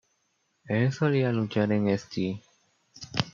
[0.65, 2.41] Él solía luchar en St.